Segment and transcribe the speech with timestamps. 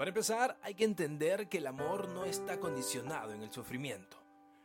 [0.00, 4.16] Para empezar, hay que entender que el amor no está condicionado en el sufrimiento.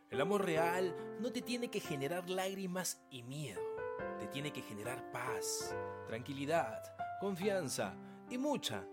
[0.10, 3.60] El amor real no te tiene que generar lágrimas y miedo,
[4.18, 5.76] te tiene que generar paz,
[6.08, 6.82] tranquilidad,
[7.20, 7.98] confianza
[8.30, 8.88] y mucha,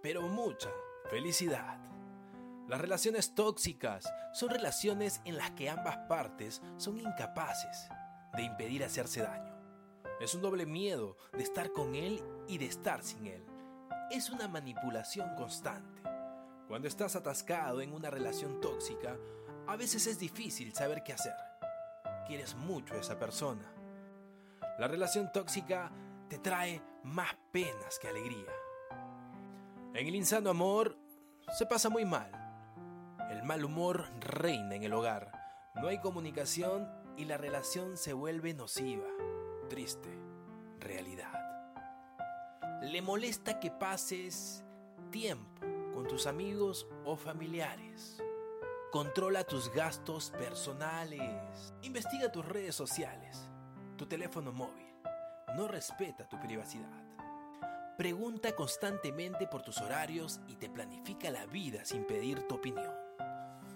[0.00, 0.70] pero mucha
[1.10, 1.80] felicidad.
[2.68, 7.88] Las relaciones tóxicas son relaciones en las que ambas partes son incapaces
[8.36, 9.52] de impedir hacerse daño.
[10.20, 13.57] Es un doble miedo de estar con él y de estar sin él.
[14.10, 16.02] Es una manipulación constante.
[16.66, 19.16] Cuando estás atascado en una relación tóxica,
[19.66, 21.34] a veces es difícil saber qué hacer.
[22.26, 23.72] Quieres mucho a esa persona.
[24.78, 25.90] La relación tóxica
[26.28, 28.52] te trae más penas que alegría.
[29.94, 30.96] En el insano amor
[31.56, 32.30] se pasa muy mal.
[33.30, 35.32] El mal humor reina en el hogar.
[35.74, 39.08] No hay comunicación y la relación se vuelve nociva.
[39.68, 40.08] Triste
[40.80, 41.37] realidad.
[42.82, 44.64] Le molesta que pases
[45.10, 48.22] tiempo con tus amigos o familiares.
[48.92, 51.74] Controla tus gastos personales.
[51.82, 53.50] Investiga tus redes sociales.
[53.96, 54.86] Tu teléfono móvil.
[55.56, 57.02] No respeta tu privacidad.
[57.96, 62.94] Pregunta constantemente por tus horarios y te planifica la vida sin pedir tu opinión.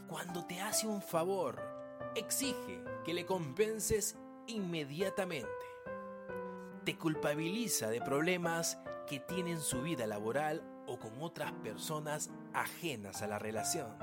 [0.07, 1.61] Cuando te hace un favor,
[2.15, 5.49] exige que le compenses inmediatamente.
[6.85, 8.79] Te culpabiliza de problemas
[9.13, 13.95] que tienen su vida laboral o con otras personas ajenas a la relación.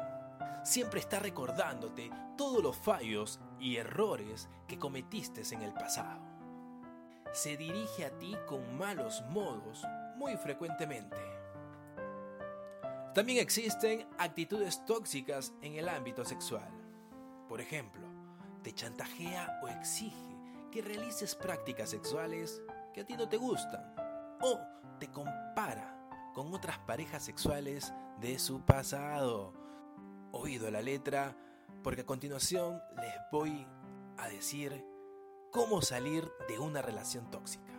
[0.64, 6.22] Siempre está recordándote todos los fallos y errores que cometiste en el pasado.
[7.32, 9.84] Se dirige a ti con malos modos
[10.16, 11.18] muy frecuentemente.
[13.16, 16.70] También existen actitudes tóxicas en el ámbito sexual.
[17.48, 18.06] Por ejemplo,
[18.62, 20.38] te chantajea o exige
[20.72, 22.62] que realices prácticas sexuales
[22.94, 23.96] que a ti no te gustan.
[24.42, 25.96] O te compara
[26.34, 29.54] con otras parejas sexuales de su pasado.
[30.32, 31.36] Oído la letra,
[31.84, 33.66] porque a continuación les voy
[34.18, 34.86] a decir
[35.52, 37.74] cómo salir de una relación tóxica.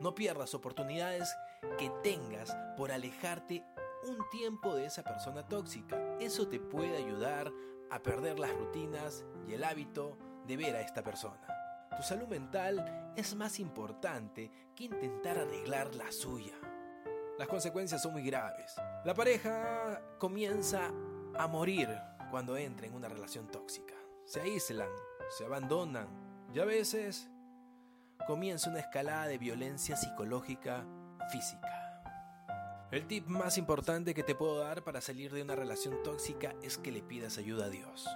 [0.00, 1.34] No pierdas oportunidades
[1.78, 3.64] que tengas por alejarte
[4.06, 5.96] un tiempo de esa persona tóxica.
[6.20, 7.50] Eso te puede ayudar
[7.90, 11.55] a perder las rutinas y el hábito de ver a esta persona.
[11.96, 16.54] Tu salud mental es más importante que intentar arreglar la suya.
[17.38, 18.74] Las consecuencias son muy graves.
[19.04, 20.90] La pareja comienza
[21.38, 21.88] a morir
[22.30, 23.94] cuando entra en una relación tóxica.
[24.24, 24.90] Se aíslan,
[25.30, 26.08] se abandonan
[26.52, 27.30] y a veces
[28.26, 30.84] comienza una escalada de violencia psicológica
[31.30, 32.02] física.
[32.90, 36.78] El tip más importante que te puedo dar para salir de una relación tóxica es
[36.78, 38.08] que le pidas ayuda a Dios.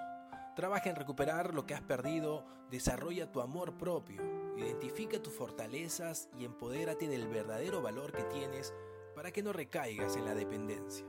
[0.61, 4.21] Trabaja en recuperar lo que has perdido, desarrolla tu amor propio,
[4.59, 8.75] identifica tus fortalezas y empodérate del verdadero valor que tienes
[9.15, 11.07] para que no recaigas en la dependencia.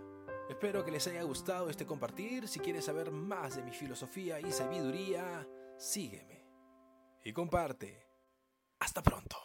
[0.50, 2.48] Espero que les haya gustado este compartir.
[2.48, 5.46] Si quieres saber más de mi filosofía y sabiduría,
[5.78, 6.48] sígueme
[7.22, 8.08] y comparte.
[8.80, 9.41] Hasta pronto.